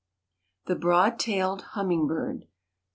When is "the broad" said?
0.65-1.19